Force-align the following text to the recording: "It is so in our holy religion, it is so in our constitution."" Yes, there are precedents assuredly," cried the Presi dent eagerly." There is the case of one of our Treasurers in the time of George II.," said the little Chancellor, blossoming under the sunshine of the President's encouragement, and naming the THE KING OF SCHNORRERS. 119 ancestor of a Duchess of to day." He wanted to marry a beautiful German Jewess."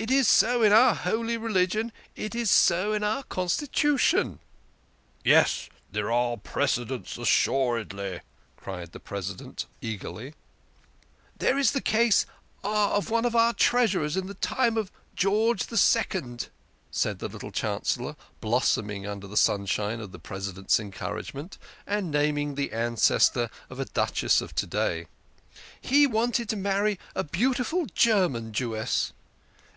"It 0.02 0.10
is 0.10 0.26
so 0.26 0.62
in 0.64 0.72
our 0.72 0.94
holy 0.96 1.36
religion, 1.36 1.92
it 2.16 2.34
is 2.34 2.50
so 2.50 2.92
in 2.94 3.04
our 3.04 3.22
constitution."" 3.24 4.38
Yes, 5.24 5.68
there 5.92 6.10
are 6.10 6.36
precedents 6.38 7.16
assuredly," 7.18 8.20
cried 8.56 8.90
the 8.92 8.98
Presi 8.98 9.36
dent 9.36 9.66
eagerly." 9.82 10.34
There 11.38 11.56
is 11.58 11.70
the 11.72 11.82
case 11.82 12.24
of 12.64 13.10
one 13.10 13.24
of 13.26 13.36
our 13.36 13.52
Treasurers 13.52 14.16
in 14.16 14.26
the 14.26 14.34
time 14.34 14.76
of 14.78 14.90
George 15.14 15.68
II.," 15.70 16.38
said 16.90 17.18
the 17.20 17.28
little 17.28 17.52
Chancellor, 17.52 18.16
blossoming 18.40 19.06
under 19.06 19.26
the 19.28 19.36
sunshine 19.36 20.00
of 20.00 20.10
the 20.12 20.18
President's 20.18 20.80
encouragement, 20.80 21.58
and 21.86 22.10
naming 22.10 22.54
the 22.56 22.68
THE 22.68 22.68
KING 22.70 22.78
OF 22.94 22.98
SCHNORRERS. 22.98 23.34
119 23.68 23.70
ancestor 23.70 23.70
of 23.72 23.78
a 23.78 23.84
Duchess 23.92 24.40
of 24.40 24.54
to 24.56 24.66
day." 24.66 25.06
He 25.80 26.06
wanted 26.08 26.48
to 26.48 26.56
marry 26.56 26.98
a 27.14 27.22
beautiful 27.22 27.84
German 27.86 28.52
Jewess." 28.54 29.12